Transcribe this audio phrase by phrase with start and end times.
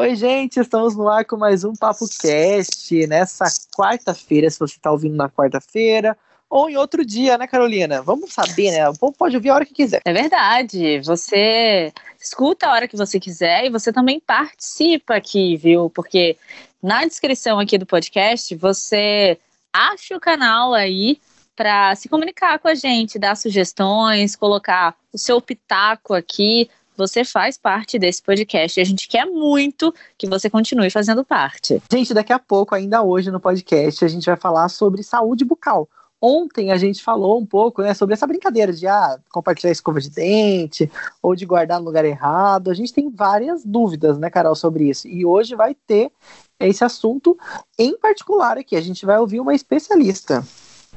[0.00, 3.44] Oi, gente, estamos no ar com mais um Papo Cast nessa
[3.76, 6.16] quarta-feira, se você está ouvindo na quarta-feira
[6.48, 8.00] ou em outro dia, né, Carolina?
[8.00, 8.88] Vamos saber, né?
[8.88, 10.00] O povo pode ouvir a hora que quiser.
[10.02, 11.00] É verdade.
[11.00, 15.90] Você escuta a hora que você quiser e você também participa aqui, viu?
[15.90, 16.38] Porque
[16.82, 19.38] na descrição aqui do podcast você
[19.70, 21.20] acha o canal aí
[21.54, 26.70] para se comunicar com a gente, dar sugestões, colocar o seu pitaco aqui
[27.00, 31.82] você faz parte desse podcast e a gente quer muito que você continue fazendo parte.
[31.90, 35.88] Gente, daqui a pouco, ainda hoje no podcast, a gente vai falar sobre saúde bucal.
[36.22, 40.10] Ontem a gente falou um pouco né, sobre essa brincadeira de ah, compartilhar escova de
[40.10, 40.90] dente
[41.22, 42.70] ou de guardar no lugar errado.
[42.70, 45.08] A gente tem várias dúvidas, né, Carol, sobre isso.
[45.08, 46.12] E hoje vai ter
[46.60, 47.38] esse assunto
[47.78, 48.76] em particular aqui.
[48.76, 50.44] A gente vai ouvir uma especialista.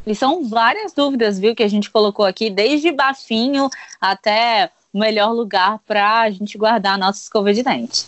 [0.05, 3.69] E são várias dúvidas, viu, que a gente colocou aqui, desde bafinho
[4.01, 8.05] até o melhor lugar para a gente guardar a nossa escova de dente.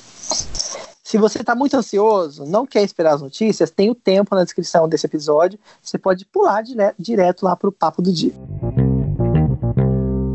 [1.03, 4.87] Se você está muito ansioso, não quer esperar as notícias, tem o tempo na descrição
[4.87, 5.59] desse episódio.
[5.81, 6.63] Você pode pular
[6.97, 8.33] direto lá para o papo do dia.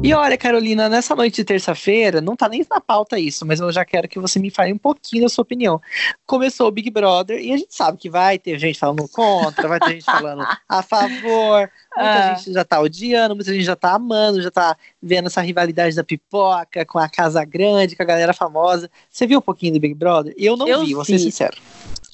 [0.02, 3.70] E olha, Carolina, nessa noite de terça-feira, não tá nem na pauta isso, mas eu
[3.70, 5.78] já quero que você me fale um pouquinho da sua opinião.
[6.26, 9.78] Começou o Big Brother e a gente sabe que vai ter gente falando contra, vai
[9.78, 12.34] ter gente falando a favor, muita ah.
[12.34, 16.02] gente já tá odiando, muita gente já tá amando, já tá vendo essa rivalidade da
[16.02, 18.90] pipoca com a Casa Grande, com a galera famosa.
[19.10, 20.34] Você viu um pouquinho do Big Brother?
[20.38, 21.58] Eu não eu vi, vou ser sincero.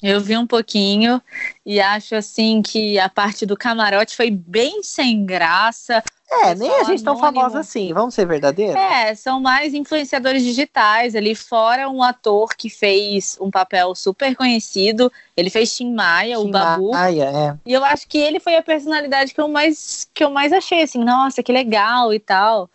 [0.01, 1.21] Eu vi um pouquinho
[1.65, 6.03] e acho assim que a parte do camarote foi bem sem graça.
[6.29, 8.75] É, nem a gente tão famosa assim, vamos ser verdadeiros?
[8.75, 15.11] É, são mais influenciadores digitais ali, fora um ator que fez um papel super conhecido.
[15.37, 16.91] Ele fez Tim Maia, Tim o Babu.
[16.91, 17.55] Maia, é.
[17.65, 20.83] E eu acho que ele foi a personalidade que eu mais, que eu mais achei,
[20.83, 22.69] assim, nossa, que legal e tal.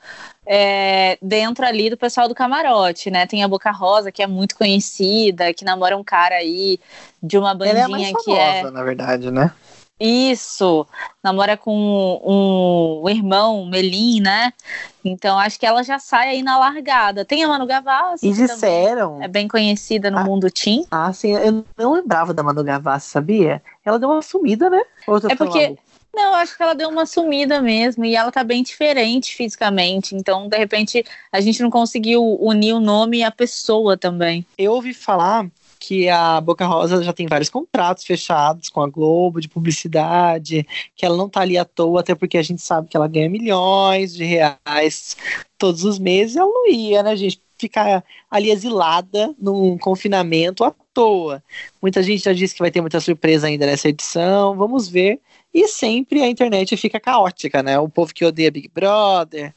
[0.45, 3.27] É, dentro ali do pessoal do camarote, né?
[3.27, 6.81] Tem a Boca Rosa, que é muito conhecida, que namora um cara aí
[7.23, 8.70] de uma bandinha Ela é mais famosa, que é.
[8.70, 9.53] Na verdade, né?
[10.05, 10.85] Isso,
[11.23, 14.52] namora com um, um irmão, Melim, né?
[15.05, 17.25] Então acho que ela já sai aí na largada.
[17.25, 18.27] Tem a Manu Gavassi.
[18.27, 19.23] E disseram.
[19.23, 20.85] É bem conhecida no ah, mundo Tim.
[20.91, 21.31] Ah, sim.
[21.31, 23.63] Eu não lembrava da Manu Gavassi, sabia?
[23.85, 24.83] Ela deu uma sumida, né?
[25.31, 25.77] é porque.
[26.14, 30.14] Não, acho que ela deu uma sumida mesmo e ela tá bem diferente fisicamente.
[30.14, 34.45] Então, de repente, a gente não conseguiu unir o nome a pessoa também.
[34.58, 35.48] Eu ouvi falar
[35.80, 40.64] que a Boca Rosa já tem vários contratos fechados com a Globo de publicidade,
[40.95, 43.28] que ela não tá ali à toa, até porque a gente sabe que ela ganha
[43.28, 45.17] milhões de reais
[45.58, 47.42] todos os meses, e ela não ia, né, gente?
[47.62, 51.40] Ficar ali exilada num confinamento à toa.
[51.80, 55.20] Muita gente já disse que vai ter muita surpresa ainda nessa edição, vamos ver.
[55.55, 57.78] E sempre a internet fica caótica, né?
[57.78, 59.55] O povo que odeia Big Brother,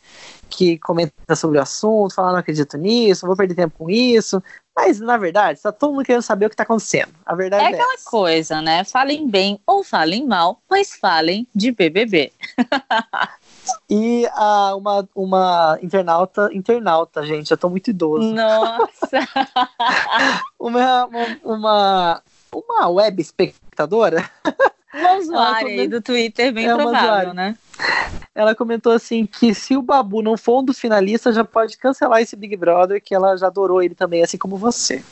[0.50, 4.40] que comenta sobre o assunto, fala não acredito nisso, vou perder tempo com isso.
[4.76, 7.12] Mas, na verdade, está todo mundo querendo saber o que está acontecendo.
[7.26, 8.10] A verdade é, é aquela essa.
[8.10, 8.84] coisa, né?
[8.84, 12.32] Falem bem ou falem mal, mas falem de BBB.
[13.90, 14.26] e
[14.76, 18.34] uma, uma internauta, internauta, gente, eu tô muito idoso.
[18.34, 19.20] Nossa!
[20.60, 22.22] uma, uma, uma,
[22.52, 24.30] uma web espectadora
[24.96, 27.58] uma usuária do Twitter bem é provável, né?
[28.34, 32.22] Ela comentou assim que se o Babu não for um dos finalistas, já pode cancelar
[32.22, 35.04] esse Big Brother, que ela já adorou ele também, assim como você.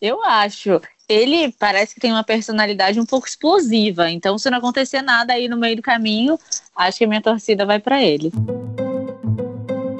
[0.00, 0.80] Eu acho.
[1.08, 5.48] Ele parece que tem uma personalidade um pouco explosiva, então se não acontecer nada aí
[5.48, 6.38] no meio do caminho,
[6.76, 8.30] acho que a minha torcida vai para ele.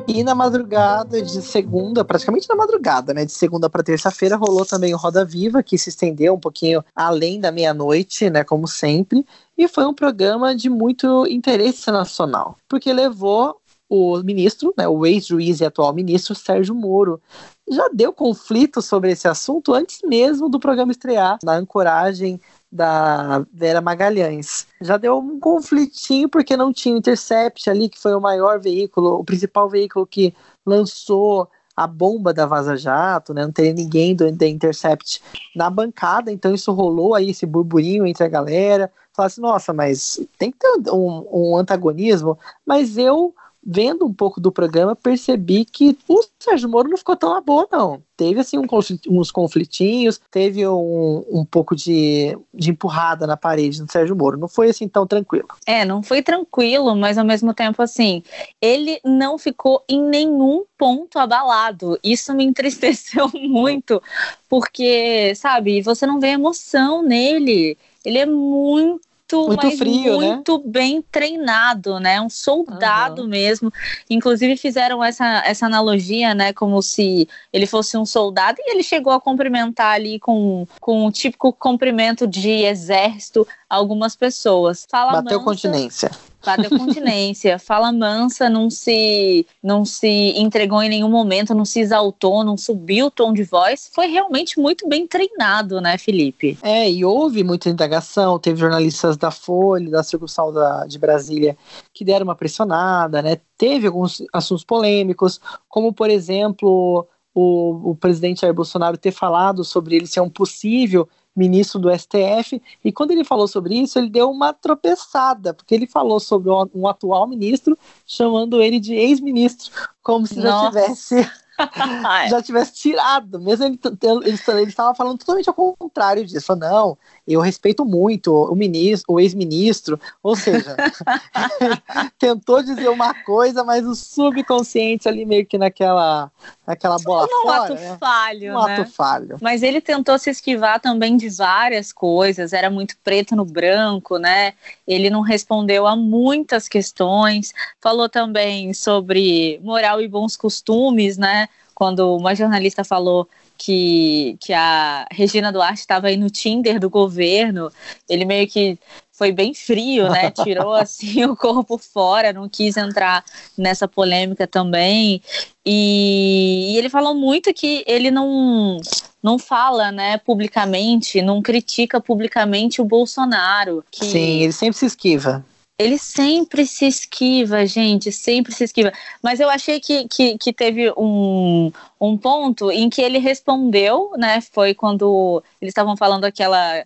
[0.06, 3.24] E na madrugada de segunda, praticamente na madrugada, né?
[3.24, 7.38] De segunda para terça-feira, rolou também o Roda Viva, que se estendeu um pouquinho além
[7.40, 8.42] da meia-noite, né?
[8.42, 9.24] Como sempre.
[9.56, 15.60] E foi um programa de muito interesse nacional, porque levou o ministro, né, o ex-juiz
[15.60, 17.20] e atual ministro Sérgio Moro,
[17.68, 22.40] já deu conflito sobre esse assunto antes mesmo do programa estrear, na ancoragem
[22.70, 24.66] da Vera Magalhães.
[24.80, 29.24] Já deu um conflitinho porque não tinha Intercept ali, que foi o maior veículo, o
[29.24, 30.34] principal veículo que
[30.66, 33.44] lançou a bomba da Vaza Jato, né?
[33.44, 35.22] Não teria ninguém do The Intercept
[35.54, 38.90] na bancada, então isso rolou aí, esse burburinho entre a galera.
[39.14, 42.36] Falasse, assim, nossa, mas tem que ter um, um antagonismo.
[42.66, 43.32] Mas eu
[43.70, 47.68] vendo um pouco do programa, percebi que o Sérgio Moro não ficou tão na boa,
[47.70, 48.02] não.
[48.16, 48.66] Teve, assim, um
[49.10, 54.38] uns conflitinhos, teve um, um pouco de, de empurrada na parede do Sérgio Moro.
[54.38, 55.48] Não foi, assim, tão tranquilo.
[55.66, 58.22] É, não foi tranquilo, mas ao mesmo tempo, assim,
[58.58, 61.98] ele não ficou em nenhum ponto abalado.
[62.02, 64.02] Isso me entristeceu muito,
[64.48, 67.76] porque, sabe, você não vê emoção nele.
[68.02, 70.26] Ele é muito muito, muito frio, né?
[70.34, 70.64] muito né?
[70.66, 72.20] bem treinado, né?
[72.20, 73.28] Um soldado uhum.
[73.28, 73.72] mesmo.
[74.08, 76.52] Inclusive fizeram essa, essa analogia, né?
[76.52, 81.10] Como se ele fosse um soldado e ele chegou a cumprimentar ali com, com um
[81.10, 84.86] típico cumprimento de exército algumas pessoas.
[84.88, 86.10] Fala Bateu mansa, continência.
[86.44, 87.58] Bateu continência.
[87.60, 93.06] Fala mansa, não se, não se entregou em nenhum momento, não se exaltou, não subiu
[93.06, 93.90] o tom de voz.
[93.92, 96.58] Foi realmente muito bem treinado, né, Felipe?
[96.62, 98.38] É, e houve muita indagação.
[98.38, 101.56] Teve jornalistas da Folha, da Circunção da, de Brasília,
[101.92, 103.38] que deram uma pressionada, né?
[103.56, 109.96] Teve alguns assuntos polêmicos, como, por exemplo, o, o presidente Jair Bolsonaro ter falado sobre
[109.96, 111.08] ele ser um possível
[111.38, 115.86] ministro do STF, e quando ele falou sobre isso, ele deu uma tropeçada, porque ele
[115.86, 119.70] falou sobre um atual ministro, chamando ele de ex-ministro,
[120.02, 120.48] como se Nossa.
[120.48, 121.30] já tivesse
[122.30, 123.40] já tivesse tirado.
[123.40, 123.80] Mesmo ele,
[124.24, 126.54] ele, ele estava falando totalmente ao contrário disso.
[126.56, 126.96] Não,
[127.26, 130.00] eu respeito muito o ministro, o ex-ministro.
[130.22, 130.76] Ou seja,
[132.18, 136.30] tentou dizer uma coisa, mas o subconsciente ali meio que naquela,
[136.66, 137.62] naquela bola um fora.
[137.62, 137.96] ato né?
[137.98, 138.74] falho, um né?
[138.74, 139.36] ato falho.
[139.40, 142.52] Mas ele tentou se esquivar também de várias coisas.
[142.52, 144.54] Era muito preto no branco, né?
[144.86, 147.52] Ele não respondeu a muitas questões.
[147.80, 151.47] Falou também sobre moral e bons costumes, né?
[151.78, 157.70] Quando uma jornalista falou que, que a Regina Duarte estava aí no Tinder do governo,
[158.08, 158.76] ele meio que
[159.12, 160.28] foi bem frio, né?
[160.42, 163.24] Tirou assim o corpo fora, não quis entrar
[163.56, 165.22] nessa polêmica também.
[165.64, 168.80] E, e, ele falou muito que ele não
[169.22, 173.84] não fala, né, publicamente, não critica publicamente o Bolsonaro.
[173.88, 174.04] Que...
[174.04, 175.44] Sim, ele sempre se esquiva.
[175.78, 178.92] Ele sempre se esquiva, gente, sempre se esquiva.
[179.22, 181.70] Mas eu achei que, que, que, teve um,
[182.00, 184.40] um ponto em que ele respondeu, né?
[184.40, 186.84] Foi quando eles estavam falando aquela,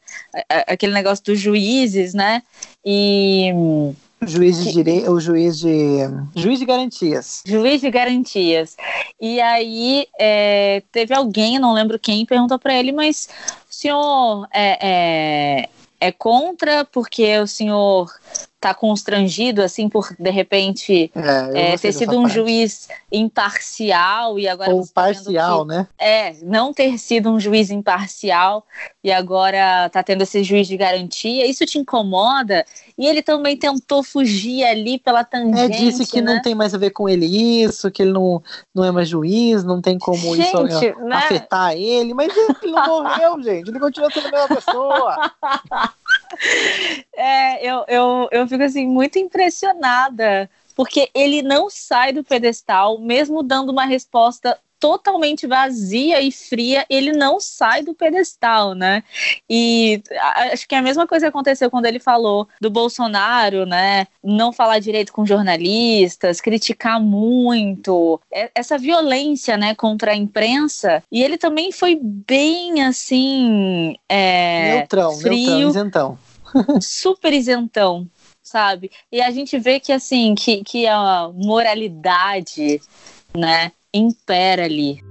[0.67, 2.43] aquele negócio dos juízes, né?
[2.85, 3.51] E.
[4.25, 5.99] Juiz de direito, o juiz de
[6.37, 7.43] juiz de garantias.
[7.45, 8.77] Juiz de garantias.
[9.21, 13.29] E aí é, teve alguém, não lembro quem, perguntou para ele, mas
[13.69, 15.69] o senhor é, é,
[15.99, 18.13] é contra porque o senhor
[18.63, 22.35] tá constrangido, assim, por de repente é, é, ter sido um parte.
[22.35, 24.73] juiz imparcial e agora.
[24.73, 25.89] Ou tá parcial, que, né?
[25.99, 28.65] É, não ter sido um juiz imparcial
[29.03, 31.45] e agora tá tendo esse juiz de garantia.
[31.45, 32.65] Isso te incomoda?
[32.97, 35.75] E ele também tentou fugir ali pela tangente.
[35.75, 36.35] É, disse que né?
[36.35, 38.41] não tem mais a ver com ele isso, que ele não,
[38.73, 40.63] não é mais juiz, não tem como gente, isso
[41.01, 41.17] né?
[41.17, 45.17] afetar ele, mas ele não morreu, gente, ele continua sendo a mesma pessoa.
[47.15, 53.43] É, eu, eu, eu fico assim muito impressionada, porque ele não sai do pedestal, mesmo
[53.43, 59.05] dando uma resposta totalmente vazia e fria, ele não sai do pedestal, né?
[59.49, 60.03] E
[60.53, 64.09] acho que a mesma coisa aconteceu quando ele falou do Bolsonaro, né?
[64.25, 68.21] Não falar direito com jornalistas, criticar muito,
[68.57, 71.01] essa violência, né, contra a imprensa.
[71.13, 73.95] E ele também foi bem assim.
[74.09, 76.19] É, neutrão, frio, neutrão, isentão.
[76.81, 78.09] Super isentão
[78.53, 78.91] sabe?
[79.11, 82.83] E a gente vê que assim, que, que a moralidade,
[83.35, 85.03] né, impera ali.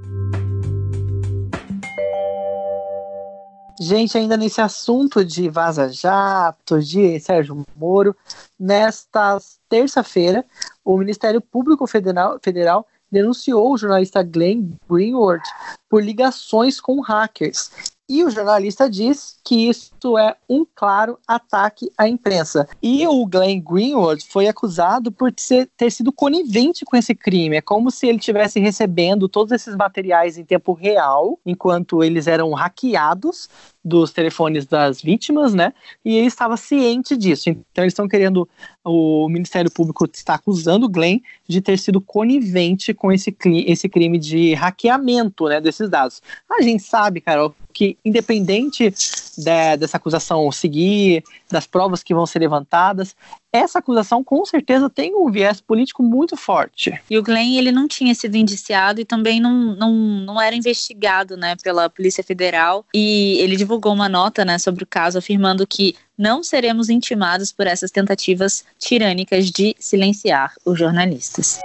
[3.80, 8.16] Gente, ainda nesse assunto de Vaza Jato, de Sérgio Moro,
[8.60, 10.46] nesta terça-feira,
[10.86, 15.44] o Ministério Público Federal, Federal denunciou o jornalista Glenn Greenwald
[15.90, 17.72] por ligações com hackers
[18.12, 22.68] e o jornalista diz que isso é um claro ataque à imprensa.
[22.84, 27.56] E o Glenn Greenwald foi acusado por ser, ter sido conivente com esse crime.
[27.56, 32.52] É como se ele estivesse recebendo todos esses materiais em tempo real, enquanto eles eram
[32.52, 33.48] hackeados
[33.84, 35.74] dos telefones das vítimas, né?
[36.06, 37.50] E ele estava ciente disso.
[37.50, 38.48] Então eles estão querendo,
[38.84, 43.36] o Ministério Público está acusando o Glenn de ter sido conivente com esse,
[43.66, 46.22] esse crime de hackeamento, né, desses dados.
[46.50, 48.94] A gente sabe, Carol, que independente
[49.38, 53.16] de, dessa acusação seguir, das provas que vão ser levantadas,
[53.52, 57.00] essa acusação com certeza tem um viés político muito forte.
[57.10, 61.36] E o Glenn, ele não tinha sido indiciado e também não, não, não era investigado
[61.36, 62.86] né, pela Polícia Federal.
[62.94, 67.68] E ele divulgou uma nota né, sobre o caso, afirmando que não seremos intimados por
[67.68, 71.60] essas tentativas tirânicas de silenciar os jornalistas.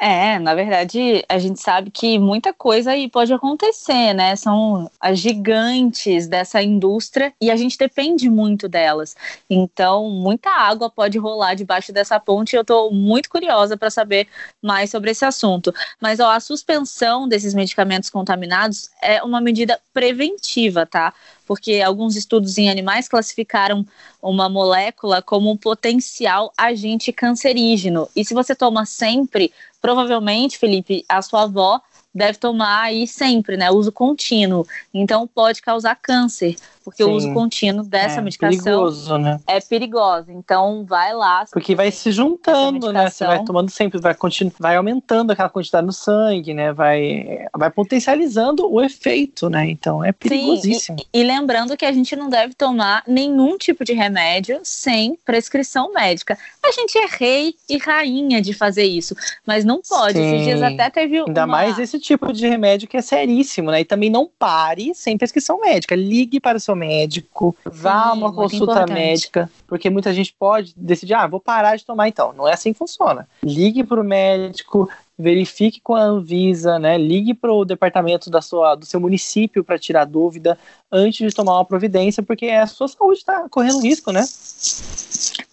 [0.00, 4.36] É, na verdade, a gente sabe que muita coisa aí pode acontecer, né?
[4.36, 9.16] São as gigantes dessa indústria e a gente depende muito delas.
[9.50, 14.28] Então, muita água pode rolar debaixo dessa ponte eu estou muito curiosa para saber
[14.62, 15.74] mais sobre esse assunto.
[16.00, 21.12] Mas, ó, a suspensão desses medicamentos contaminados é uma medida preventiva, tá?
[21.48, 23.86] Porque alguns estudos em animais classificaram
[24.22, 28.06] uma molécula como um potencial agente cancerígeno.
[28.14, 29.50] E se você toma sempre,
[29.80, 31.80] provavelmente, Felipe, a sua avó
[32.14, 33.70] deve tomar aí sempre, né?
[33.70, 34.66] Uso contínuo.
[34.92, 36.54] Então pode causar câncer,
[36.88, 37.10] porque Sim.
[37.10, 39.38] o uso contínuo dessa é, medicação perigoso, né?
[39.46, 40.30] é perigoso.
[40.30, 41.44] Então vai lá.
[41.52, 43.10] Porque vai se juntando, né?
[43.10, 46.72] Você vai tomando sempre, vai, continu vai aumentando aquela quantidade no sangue, né?
[46.72, 49.68] Vai, vai potencializando o efeito, né?
[49.68, 50.98] Então é perigosíssimo.
[50.98, 55.18] Sim, e, e lembrando que a gente não deve tomar nenhum tipo de remédio sem
[55.26, 56.38] prescrição médica.
[56.64, 59.14] A gente é rei e rainha de fazer isso,
[59.46, 60.14] mas não pode.
[60.14, 60.34] Sim.
[60.34, 61.46] Esses dias até teve Ainda uma...
[61.46, 63.82] mais esse tipo de remédio que é seríssimo, né?
[63.82, 65.94] E também não pare sem prescrição médica.
[65.94, 71.14] Ligue para o seu médico, vá a uma consulta médica, porque muita gente pode decidir,
[71.14, 72.32] ah, vou parar de tomar então.
[72.32, 73.28] Não é assim que funciona.
[73.42, 74.88] Ligue para o médico,
[75.18, 76.96] verifique com a Anvisa, né?
[76.96, 80.56] Ligue para o departamento da sua, do seu município para tirar dúvida
[80.92, 84.24] antes de tomar uma providência, porque a sua saúde está correndo risco, né?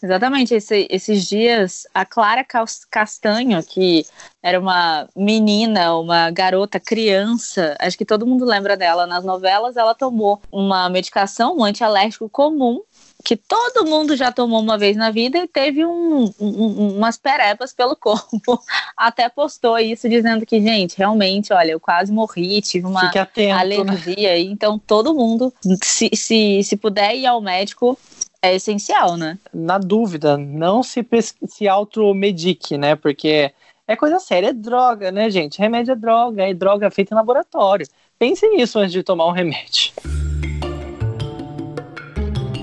[0.03, 0.53] Exatamente.
[0.53, 2.45] Esse, esses dias, a Clara
[2.91, 4.05] Castanho, que
[4.43, 9.95] era uma menina, uma garota, criança, acho que todo mundo lembra dela nas novelas, ela
[9.95, 12.81] tomou uma medicação, um antialérgico comum,
[13.25, 17.73] que todo mundo já tomou uma vez na vida e teve um, um, umas perepas
[17.73, 18.61] pelo corpo.
[18.95, 23.51] Até postou isso dizendo que, gente, realmente, olha, eu quase morri, tive uma atento, né?
[23.51, 24.29] alergia.
[24.29, 24.39] Né?
[24.41, 25.51] Então, todo mundo,
[25.83, 27.97] se, se, se puder ir ao médico,
[28.43, 29.39] é essencial, né?
[29.51, 31.03] Na dúvida, não se,
[31.47, 32.95] se automedique, né?
[32.95, 33.51] Porque
[33.87, 35.57] é coisa séria, é droga, né, gente?
[35.57, 37.87] Remédio é droga, é droga feita em laboratório.
[38.19, 39.93] Pense nisso antes de tomar um remédio.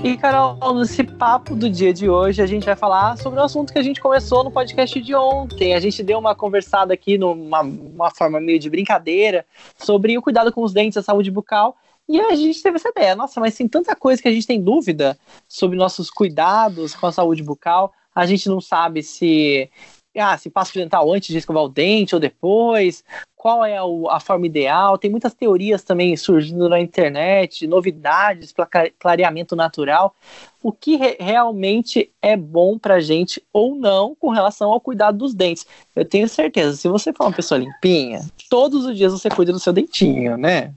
[0.03, 3.71] E, Carol, nesse papo do dia de hoje, a gente vai falar sobre um assunto
[3.71, 5.73] que a gente começou no podcast de ontem.
[5.73, 9.45] A gente deu uma conversada aqui numa uma forma meio de brincadeira
[9.77, 11.77] sobre o cuidado com os dentes, a saúde bucal.
[12.09, 14.61] E a gente teve essa ideia, nossa, mas tem tanta coisa que a gente tem
[14.61, 15.17] dúvida
[15.47, 17.93] sobre nossos cuidados com a saúde bucal.
[18.13, 19.71] A gente não sabe se
[20.19, 23.03] ah, se passa fio dental antes de escovar o dente ou depois,
[23.35, 24.97] qual é a, a forma ideal.
[24.97, 30.15] Tem muitas teorias também surgindo na internet, novidades para clareamento natural.
[30.61, 35.33] O que re realmente é bom para gente ou não com relação ao cuidado dos
[35.33, 35.65] dentes.
[35.93, 39.59] Eu tenho certeza, se você for uma pessoa limpinha, todos os dias você cuida do
[39.59, 40.73] seu dentinho, né?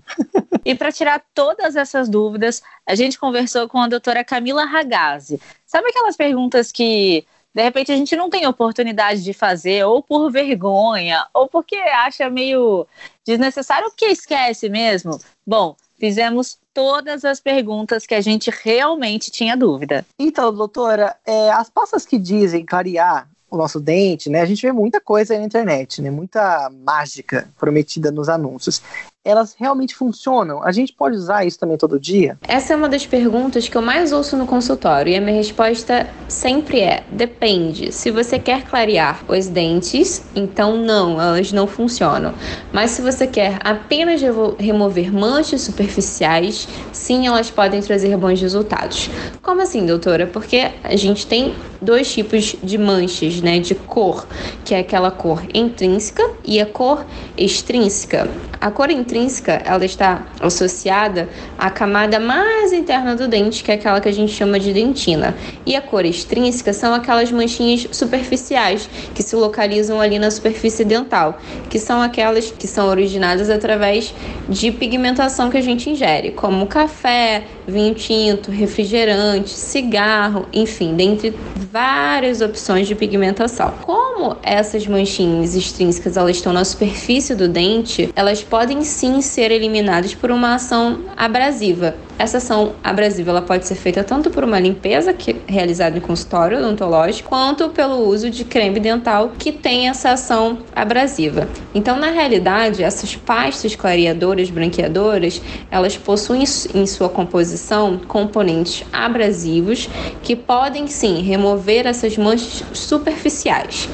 [0.64, 5.40] e para tirar todas essas dúvidas, a gente conversou com a doutora Camila Ragazzi.
[5.64, 7.24] Sabe aquelas perguntas que
[7.56, 12.28] de repente a gente não tem oportunidade de fazer, ou por vergonha, ou porque acha
[12.28, 12.86] meio
[13.26, 15.18] desnecessário, ou porque esquece mesmo.
[15.46, 20.04] Bom, fizemos todas as perguntas que a gente realmente tinha dúvida.
[20.18, 24.42] Então, doutora, é, as pastas que dizem clarear o nosso dente, né?
[24.42, 26.10] A gente vê muita coisa aí na internet, né?
[26.10, 28.82] Muita mágica prometida nos anúncios
[29.26, 30.62] elas realmente funcionam?
[30.62, 32.38] A gente pode usar isso também todo dia?
[32.46, 36.08] Essa é uma das perguntas que eu mais ouço no consultório e a minha resposta
[36.28, 37.90] sempre é: depende.
[37.90, 42.34] Se você quer clarear os dentes, então não, elas não funcionam.
[42.72, 44.20] Mas se você quer apenas
[44.58, 49.10] remover manchas superficiais, sim, elas podem trazer bons resultados.
[49.42, 50.26] Como assim, doutora?
[50.26, 54.26] Porque a gente tem dois tipos de manchas, né, de cor,
[54.64, 57.04] que é aquela cor intrínseca e a cor
[57.36, 58.28] extrínseca.
[58.60, 64.00] A cor intrínseca, ela está associada à camada mais interna do dente, que é aquela
[64.00, 65.34] que a gente chama de dentina.
[65.64, 71.38] E a cor extrínseca são aquelas manchinhas superficiais que se localizam ali na superfície dental,
[71.68, 74.14] que são aquelas que são originadas através
[74.48, 81.34] de pigmentação que a gente ingere, como café, vinho tinto, refrigerante, cigarro, enfim, dentre
[81.72, 83.74] várias opções de pigmentação.
[83.82, 90.14] Como essas manchinhas extrínsecas elas estão na superfície do dente, elas podem sim ser eliminadas
[90.14, 91.94] por uma ação abrasiva.
[92.18, 96.58] Essa ação abrasiva ela pode ser feita tanto por uma limpeza que realizada em consultório
[96.58, 101.46] odontológico, quanto pelo uso de creme dental que tem essa ação abrasiva.
[101.74, 106.44] Então, na realidade, essas pastas clareadoras, branqueadoras, elas possuem
[106.74, 109.88] em sua composição componentes abrasivos
[110.22, 113.88] que podem sim remover essas manchas superficiais.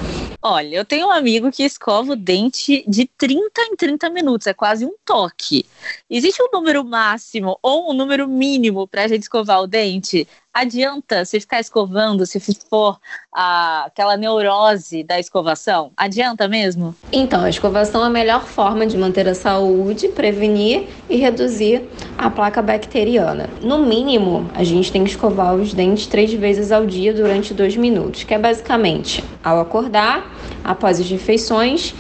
[0.45, 4.52] Olha, eu tenho um amigo que escova o dente de 30 em 30 minutos, é
[4.52, 5.64] quase um toque.
[6.11, 10.26] Existe um número máximo ou um número mínimo para a gente escovar o dente?
[10.54, 12.38] Adianta se ficar escovando, se
[12.69, 12.99] for
[13.33, 15.90] aquela neurose da escovação?
[15.97, 16.95] Adianta mesmo?
[17.11, 21.88] Então, a escovação é a melhor forma de manter a saúde, prevenir e reduzir
[22.19, 23.49] a placa bacteriana.
[23.62, 27.75] No mínimo, a gente tem que escovar os dentes três vezes ao dia durante dois
[27.75, 30.31] minutos, que é basicamente ao acordar,
[30.62, 31.95] após as refeições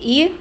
[0.00, 0.32] e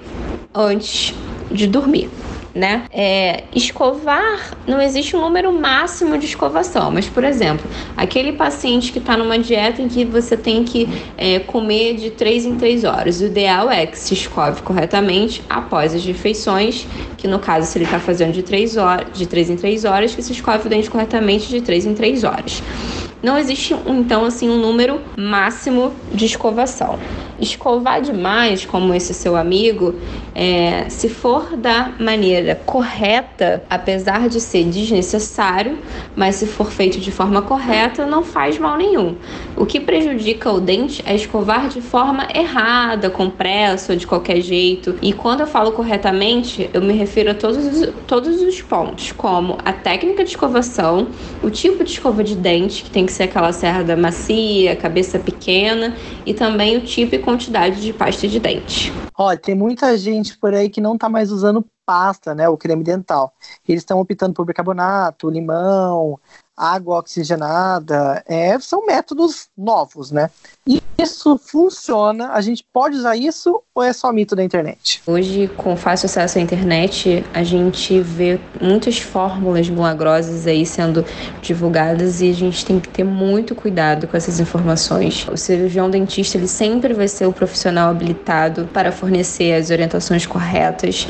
[0.53, 1.15] antes
[1.51, 2.10] de dormir
[2.55, 2.85] né?
[2.91, 9.00] É, escovar, não existe um número máximo de escovação, mas, por exemplo, aquele paciente que
[9.00, 10.87] está numa dieta em que você tem que
[11.18, 15.94] é, comer de 3 em 3 horas, o ideal é que se escove corretamente após
[15.94, 16.87] as refeições,
[17.18, 20.15] que no caso, se ele está fazendo de 3, horas, de 3 em 3 horas,
[20.15, 22.63] que se escove o dente corretamente de 3 em 3 horas.
[23.22, 27.00] Não existe, então, assim, um número máximo de escovação.
[27.39, 29.95] Escovar demais, como esse seu amigo,
[30.33, 35.77] é, se for da maneira correta, apesar de ser desnecessário,
[36.15, 39.15] mas se for feito de forma correta, não faz mal nenhum.
[39.55, 44.41] O que prejudica o dente é escovar de forma errada, com pressa ou de qualquer
[44.41, 44.95] jeito.
[45.01, 49.57] E quando eu falo corretamente, eu me refiro a todos os, todos os pontos, como
[49.63, 51.07] a técnica de escovação,
[51.41, 55.95] o tipo de escova de dente, que tem que ser aquela serra macia, cabeça pequena,
[56.25, 58.92] e também o e quantidade de pasta de dente.
[59.18, 62.83] Olha, tem muita gente por aí que não tá mais usando pasta, né, o creme
[62.83, 63.33] dental.
[63.67, 66.19] Eles estão optando por bicarbonato, limão,
[66.55, 70.29] água oxigenada, é, são métodos novos, né?
[70.65, 72.31] E isso funciona?
[72.31, 75.01] A gente pode usar isso ou é só mito da internet?
[75.05, 81.05] Hoje, com fácil acesso à internet, a gente vê muitas fórmulas milagrosas aí sendo
[81.41, 85.27] divulgadas e a gente tem que ter muito cuidado com essas informações.
[85.27, 91.05] O cirurgião dentista ele sempre vai ser o profissional habilitado para fornecer as orientações corretas,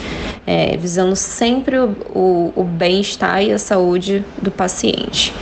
[0.47, 5.34] é, visando sempre o, o, o bem-estar e a saúde do paciente.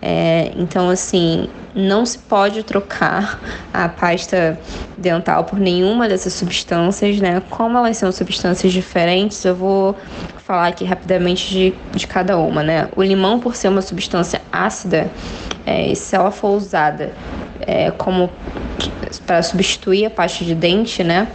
[0.00, 3.40] É, então, assim, não se pode trocar
[3.72, 4.58] a pasta
[4.96, 7.42] dental por nenhuma dessas substâncias, né?
[7.50, 9.96] Como elas são substâncias diferentes, eu vou
[10.38, 12.88] falar aqui rapidamente de, de cada uma, né?
[12.96, 15.10] O limão, por ser uma substância ácida,
[15.66, 17.12] é, se ela for usada
[17.60, 18.30] é, como
[19.26, 21.28] para substituir a pasta de dente, né?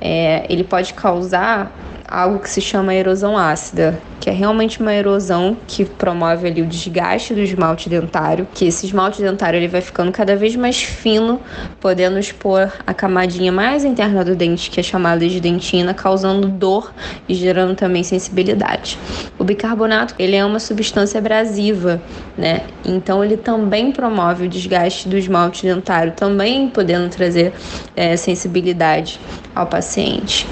[0.00, 1.72] É, ele pode causar
[2.10, 6.66] algo que se chama erosão ácida, que é realmente uma erosão que promove ali o
[6.66, 11.40] desgaste do esmalte dentário, que esse esmalte dentário ele vai ficando cada vez mais fino,
[11.80, 16.92] podendo expor a camadinha mais interna do dente, que é chamada de dentina, causando dor
[17.28, 18.98] e gerando também sensibilidade.
[19.38, 22.02] O bicarbonato, ele é uma substância abrasiva,
[22.36, 22.62] né?
[22.84, 27.52] Então ele também promove o desgaste do esmalte dentário, também podendo trazer
[27.94, 29.20] é, sensibilidade
[29.54, 30.46] ao paciente.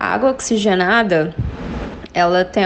[0.00, 1.34] A água oxigenada,
[2.14, 2.64] ela tem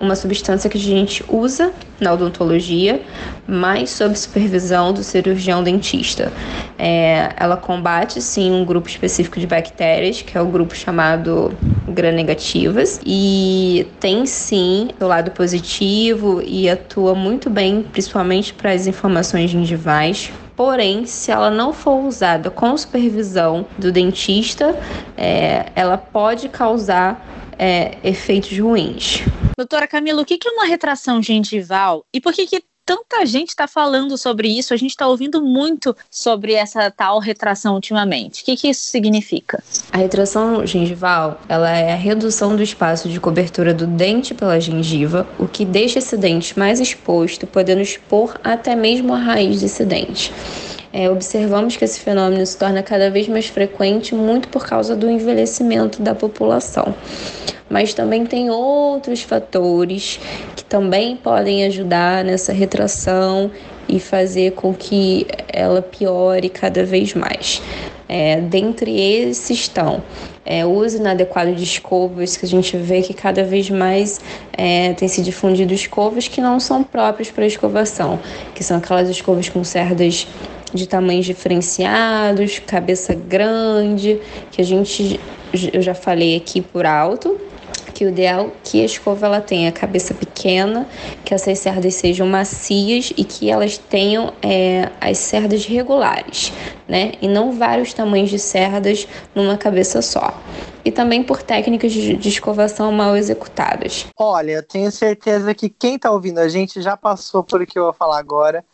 [0.00, 3.00] uma substância que a gente usa na odontologia,
[3.46, 6.32] mas sob supervisão do cirurgião dentista.
[6.76, 11.56] É, ela combate sim um grupo específico de bactérias, que é o grupo chamado
[11.88, 19.48] gram-negativas, e tem sim o lado positivo e atua muito bem, principalmente para as inflamações
[19.48, 24.78] gengivais, Porém, se ela não for usada com supervisão do dentista,
[25.16, 29.22] é, ela pode causar é, efeitos ruins.
[29.56, 33.66] Doutora Camila, o que é uma retração gengival e por que, que tanta gente está
[33.66, 34.74] falando sobre isso?
[34.74, 38.42] A gente está ouvindo muito sobre essa tal retração ultimamente.
[38.42, 39.62] O que, que, isso significa?
[39.92, 45.26] A retração gengival ela é a redução do espaço de cobertura do dente pela gengiva,
[45.38, 50.32] o que deixa esse dente mais exposto, podendo expor até mesmo a raiz desse dente.
[50.96, 55.10] É, observamos que esse fenômeno se torna cada vez mais frequente, muito por causa do
[55.10, 56.94] envelhecimento da população
[57.68, 60.20] mas também tem outros fatores
[60.54, 63.50] que também podem ajudar nessa retração
[63.88, 67.60] e fazer com que ela piore cada vez mais.
[68.08, 70.02] É, dentre esses estão
[70.44, 74.20] é, o uso inadequado de escovas, que a gente vê que cada vez mais
[74.52, 78.20] é, tem se difundido escovas que não são próprias para escovação,
[78.54, 80.26] que são aquelas escovas com cerdas
[80.74, 85.20] de tamanhos diferenciados, cabeça grande, que a gente
[85.72, 87.40] eu já falei aqui por alto,
[87.94, 90.86] que o ideal é que a escova ela tenha cabeça pequena,
[91.24, 96.52] que essas cerdas sejam macias e que elas tenham é, as cerdas regulares,
[96.88, 97.12] né?
[97.22, 100.36] E não vários tamanhos de cerdas numa cabeça só.
[100.84, 104.06] E também por técnicas de, escovação mal executadas.
[104.18, 107.84] Olha, tenho certeza que quem está ouvindo a gente já passou por o que eu
[107.84, 108.64] vou falar agora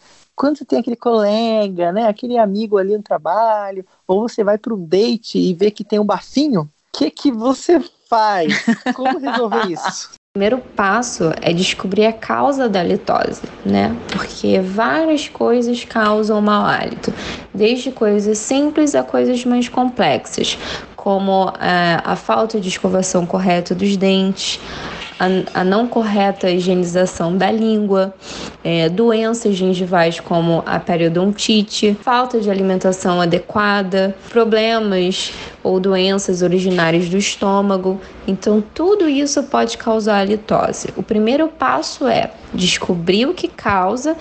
[0.41, 4.73] quando você tem aquele colega, né, aquele amigo ali no trabalho, ou você vai para
[4.73, 8.55] um date e vê que tem um bafinho, o que que você faz?
[8.97, 10.09] Como resolver isso?
[10.15, 13.95] O primeiro passo é descobrir a causa da litose, né?
[14.11, 17.13] Porque várias coisas causam mau hálito,
[17.53, 20.57] desde coisas simples a coisas mais complexas,
[20.97, 24.59] como é, a falta de escovação correta dos dentes,
[25.21, 28.15] a, a não correta higienização da língua,
[28.65, 37.19] é, doenças gengivais como a periodontite, falta de alimentação adequada, problemas ou doenças originárias do
[37.19, 38.01] estômago.
[38.27, 40.89] Então, tudo isso pode causar litose.
[40.97, 44.17] O primeiro passo é descobrir o que causa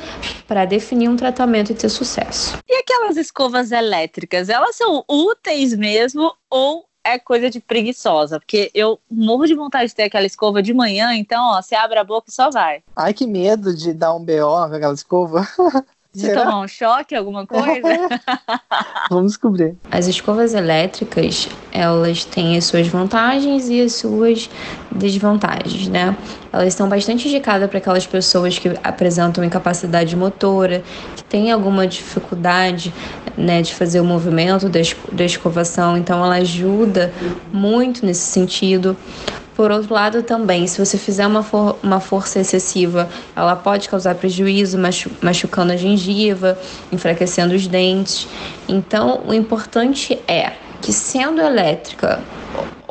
[0.46, 2.58] para definir um tratamento e ter sucesso.
[2.68, 9.00] E aquelas escovas elétricas, elas são úteis mesmo ou é coisa de preguiçosa, porque eu
[9.10, 12.30] morro de vontade de ter aquela escova de manhã, então, ó, você abre a boca
[12.30, 12.84] e só vai.
[12.96, 15.48] Ai, que medo de dar um BO com aquela escova.
[16.20, 16.44] De Será?
[16.44, 17.82] tomar um choque, alguma coisa?
[19.10, 19.78] Vamos descobrir.
[19.90, 24.50] As escovas elétricas, elas têm as suas vantagens e as suas
[24.92, 26.16] desvantagens, né?
[26.52, 30.84] Elas são bastante indicadas para aquelas pessoas que apresentam incapacidade motora,
[31.16, 32.94] que têm alguma dificuldade
[33.38, 37.14] né, de fazer o movimento da escovação, então ela ajuda
[37.54, 38.98] muito nesse sentido.
[39.60, 44.16] Por outro lado, também, se você fizer uma, for uma força excessiva, ela pode causar
[44.16, 46.58] prejuízo, machu machucando a gengiva,
[46.90, 48.26] enfraquecendo os dentes.
[48.70, 52.24] Então, o importante é que, sendo elétrica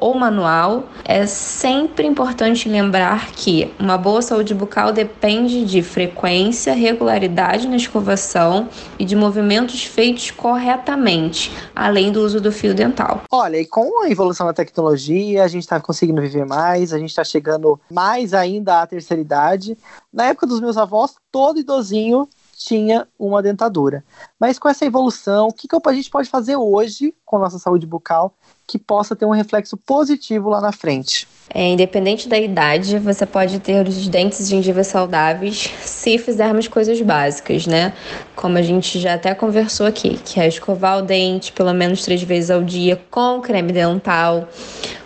[0.01, 7.67] ou manual, é sempre importante lembrar que uma boa saúde bucal depende de frequência, regularidade
[7.67, 13.23] na escovação e de movimentos feitos corretamente, além do uso do fio dental.
[13.31, 17.11] Olha, e com a evolução da tecnologia, a gente está conseguindo viver mais, a gente
[17.11, 19.77] está chegando mais ainda à terceira idade.
[20.13, 24.05] Na época dos meus avós, todo idosinho tinha uma dentadura.
[24.39, 27.87] Mas com essa evolução, o que, que a gente pode fazer hoje com nossa saúde
[27.87, 28.35] bucal
[28.69, 31.27] que possa ter um reflexo positivo lá na frente.
[31.53, 37.01] É, independente da idade, você pode ter os dentes e gengivas saudáveis se fizermos coisas
[37.01, 37.95] básicas, né?
[38.37, 42.23] Como a gente já até conversou aqui, que é escovar o dente pelo menos três
[42.23, 44.47] vezes ao dia com creme dental,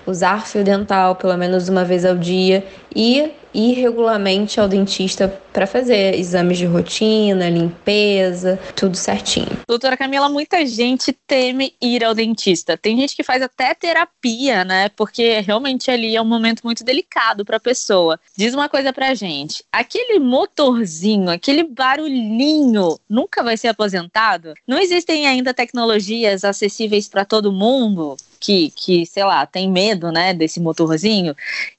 [0.07, 5.67] usar fio dental pelo menos uma vez ao dia e ir regularmente ao dentista para
[5.67, 9.51] fazer exames de rotina, limpeza, tudo certinho.
[9.69, 12.77] Doutora Camila, muita gente teme ir ao dentista.
[12.77, 14.89] Tem gente que faz até terapia, né?
[14.91, 18.19] Porque realmente ali é um momento muito delicado para a pessoa.
[18.37, 24.55] Diz uma coisa pra gente: aquele motorzinho, aquele barulhinho nunca vai ser aposentado?
[24.67, 28.17] Não existem ainda tecnologias acessíveis para todo mundo?
[28.43, 31.35] Que, que, sei lá, tem medo, né, desse motorzinho.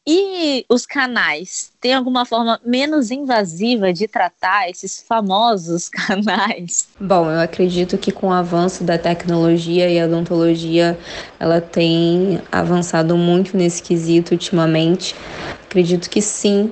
[0.07, 6.87] E os canais, tem alguma forma menos invasiva de tratar esses famosos canais?
[6.97, 10.97] Bom, eu acredito que com o avanço da tecnologia e a odontologia,
[11.37, 15.13] ela tem avançado muito nesse quesito ultimamente.
[15.65, 16.71] Acredito que sim,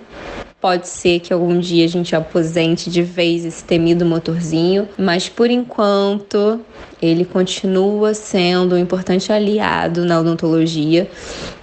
[0.62, 5.50] Pode ser que algum dia a gente aposente de vez esse temido motorzinho, mas por
[5.50, 6.63] enquanto
[7.02, 11.10] ele continua sendo um importante aliado na odontologia.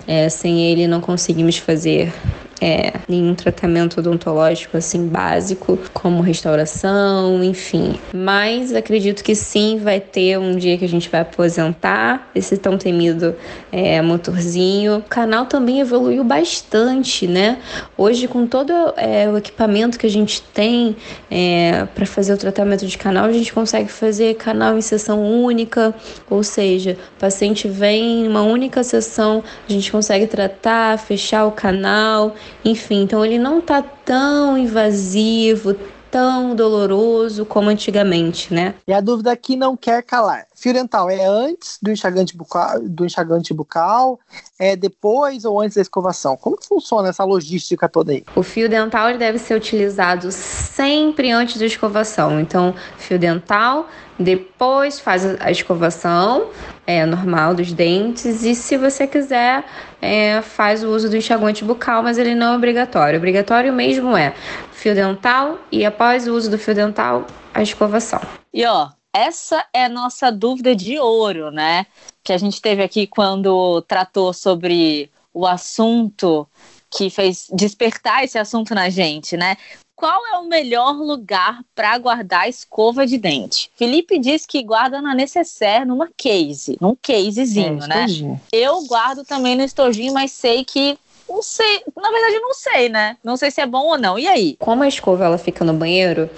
[0.05, 2.13] É, sem ele não conseguimos fazer
[2.61, 7.99] é, nenhum tratamento odontológico assim básico, como restauração, enfim.
[8.13, 12.77] Mas acredito que sim, vai ter um dia que a gente vai aposentar esse tão
[12.77, 13.35] temido
[13.71, 14.99] é, motorzinho.
[14.99, 17.59] O canal também evoluiu bastante, né?
[17.97, 20.97] Hoje, com todo é, o equipamento que a gente tem
[21.31, 25.95] é, para fazer o tratamento de canal, a gente consegue fazer canal em sessão única,
[26.29, 31.53] ou seja, o paciente vem em uma única sessão, a gente consegue tratar, fechar o
[31.53, 32.35] canal
[32.65, 35.75] enfim, então ele não tá tão invasivo,
[36.11, 38.75] tão doloroso como antigamente, né?
[38.87, 40.47] E a dúvida aqui não quer calar.
[40.55, 44.19] Fio dental é antes do enxagante bucal, do enxagante bucal,
[44.59, 46.37] é depois ou antes da escovação?
[46.37, 48.25] Como que funciona essa logística toda aí?
[48.35, 52.41] O fio dental ele deve ser utilizado sempre antes da escovação.
[52.41, 53.87] Então, fio dental,
[54.19, 56.51] depois faz a escovação
[56.87, 59.65] é, normal dos dentes e se você quiser
[60.03, 63.19] é, faz o uso do enxaguante bucal, mas ele não é obrigatório.
[63.19, 64.35] Obrigatório mesmo é
[64.73, 68.21] fio dental e após o uso do fio dental, a escovação.
[68.53, 71.87] E ó, essa é a nossa dúvida de ouro, né?
[72.23, 76.47] Que a gente teve aqui quando tratou sobre o assunto
[76.91, 79.57] que fez despertar esse assunto na gente, né?
[79.99, 83.69] Qual é o melhor lugar para guardar escova de dente?
[83.75, 88.07] Felipe diz que guarda na necessaire numa case, num casezinho, é, né?
[88.53, 90.97] Eu guardo também no estojinho, mas sei que
[91.29, 93.17] não sei, na verdade não sei, né?
[93.25, 94.17] Não sei se é bom ou não.
[94.17, 94.57] E aí?
[94.61, 96.31] Como a escova ela fica no banheiro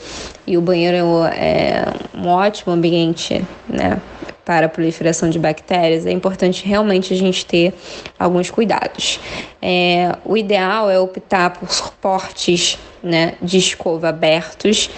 [0.46, 0.96] e o banheiro
[1.26, 4.00] é um ótimo ambiente, né?
[4.50, 7.72] Para a proliferação de bactérias, é importante realmente a gente ter
[8.18, 9.20] alguns cuidados.
[9.62, 14.90] É, o ideal é optar por suportes né, de escova abertos,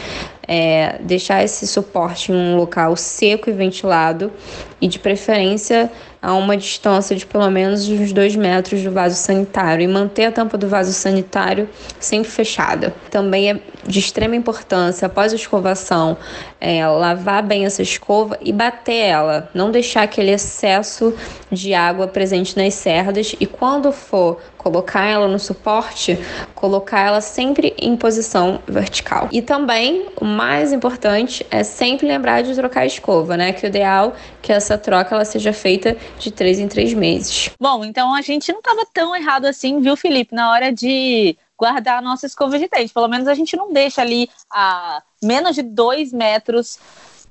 [0.49, 4.33] é, deixar esse suporte em um local seco e ventilado
[4.81, 9.85] e de preferência a uma distância de pelo menos uns dois metros do vaso sanitário
[9.85, 11.69] e manter a tampa do vaso sanitário
[12.01, 12.95] sempre fechada.
[13.11, 16.17] Também é de extrema importância, após a escovação,
[16.61, 21.15] é, lavar bem essa escova e bater ela, não deixar aquele excesso
[21.51, 26.19] de água presente nas cerdas e quando for colocar ela no suporte,
[26.55, 29.29] colocar ela sempre em posição vertical.
[29.33, 33.53] E também, o mais importante é sempre lembrar de trocar a escova, né?
[33.53, 37.51] Que o ideal é que essa troca ela seja feita de três em três meses.
[37.61, 41.99] Bom, então a gente não estava tão errado assim, viu, Felipe, na hora de guardar
[41.99, 42.93] a nossa escova de dente.
[42.93, 46.77] Pelo menos a gente não deixa ali a menos de dois metros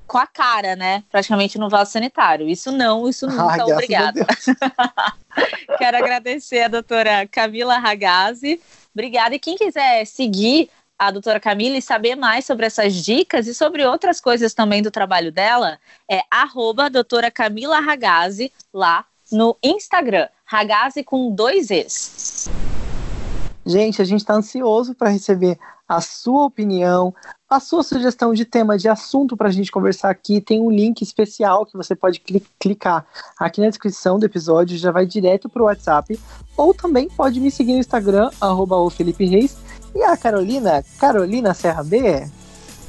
[0.08, 1.04] com a cara, né?
[1.12, 2.48] Praticamente no vaso sanitário.
[2.48, 4.26] Isso não, isso nunca, Ai, obrigada.
[5.78, 8.62] Quero agradecer a doutora Camila Ragazzi.
[8.96, 9.36] Obrigada.
[9.36, 13.86] E quem quiser seguir a doutora Camila e saber mais sobre essas dicas e sobre
[13.86, 15.78] outras coisas também do trabalho dela,
[16.10, 20.30] é arroba doutora Camila Ragazzi lá no Instagram.
[20.46, 22.50] Ragazzi com dois Es.
[23.66, 27.14] Gente, a gente está ansioso para receber a sua opinião,
[27.50, 30.40] a sua sugestão de tema, de assunto para a gente conversar aqui.
[30.40, 32.22] Tem um link especial que você pode
[32.58, 33.06] clicar
[33.38, 36.20] aqui na descrição do episódio, já vai direto para o WhatsApp.
[36.56, 39.58] Ou também pode me seguir no Instagram, arroba Felipe Reis.
[39.94, 42.26] E a Carolina, Carolina Serra B,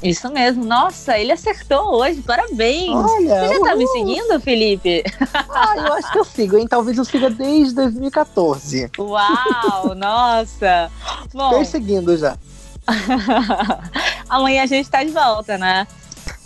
[0.03, 0.65] isso mesmo.
[0.65, 2.21] Nossa, ele acertou hoje.
[2.21, 2.89] Parabéns.
[2.93, 5.03] Olha, Você já tá me seguindo, Felipe?
[5.49, 6.67] Ah, eu acho que eu sigo, hein?
[6.67, 8.91] Talvez eu siga desde 2014.
[8.99, 10.91] Uau, nossa.
[11.33, 12.37] Bom, Perseguindo já.
[14.29, 15.87] Amanhã a gente tá de volta, né?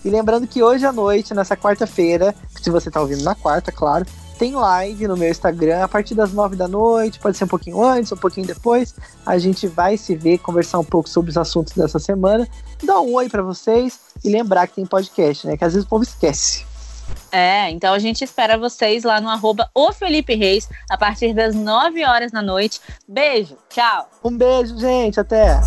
[0.06, 4.06] E lembrando que hoje à noite, nessa quarta-feira, se você tá ouvindo na quarta, claro,
[4.38, 7.84] tem live no meu Instagram a partir das nove da noite, pode ser um pouquinho
[7.84, 8.96] antes, um pouquinho depois.
[9.26, 12.48] A gente vai se ver, conversar um pouco sobre os assuntos dessa semana,
[12.84, 15.58] dar um oi para vocês e lembrar que tem podcast, né?
[15.58, 16.66] Que às vezes o povo esquece.
[17.32, 21.56] É, então a gente espera vocês lá no arroba o Felipe Reis a partir das
[21.56, 22.80] 9 horas da noite.
[23.08, 24.10] Beijo, tchau.
[24.24, 25.60] Um beijo, gente, até.